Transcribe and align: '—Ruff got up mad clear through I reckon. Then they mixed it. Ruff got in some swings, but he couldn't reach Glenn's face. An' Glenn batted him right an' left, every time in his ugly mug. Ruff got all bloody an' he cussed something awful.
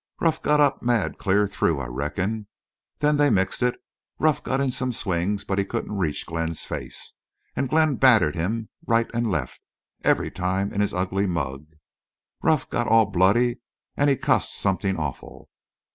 '—Ruff 0.19 0.41
got 0.41 0.59
up 0.59 0.81
mad 0.81 1.19
clear 1.19 1.45
through 1.45 1.79
I 1.79 1.85
reckon. 1.85 2.47
Then 2.97 3.17
they 3.17 3.29
mixed 3.29 3.61
it. 3.61 3.75
Ruff 4.17 4.41
got 4.43 4.59
in 4.59 4.71
some 4.71 4.91
swings, 4.91 5.43
but 5.43 5.59
he 5.59 5.63
couldn't 5.63 5.95
reach 5.95 6.25
Glenn's 6.25 6.65
face. 6.65 7.13
An' 7.55 7.67
Glenn 7.67 7.97
batted 7.97 8.33
him 8.33 8.69
right 8.87 9.05
an' 9.13 9.25
left, 9.29 9.61
every 10.03 10.31
time 10.31 10.73
in 10.73 10.81
his 10.81 10.91
ugly 10.95 11.27
mug. 11.27 11.67
Ruff 12.41 12.67
got 12.67 12.87
all 12.87 13.05
bloody 13.05 13.61
an' 13.95 14.07
he 14.07 14.17
cussed 14.17 14.55
something 14.55 14.97
awful. 14.97 15.51